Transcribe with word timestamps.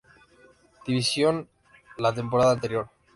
Division 0.87 1.47
la 1.97 2.11
temporada 2.11 2.53
anterior. 2.53 2.89